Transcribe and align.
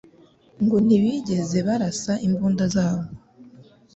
ngo 0.63 0.77
ntibigeze 0.85 1.57
barasa 1.67 2.13
imbunda 2.27 2.63
zabo. 2.75 3.05